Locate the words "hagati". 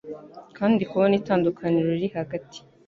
2.17-2.59